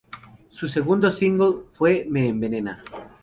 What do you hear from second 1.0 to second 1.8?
single